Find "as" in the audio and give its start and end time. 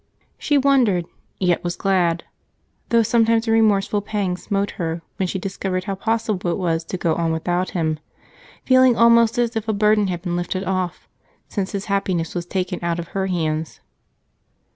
9.37-9.55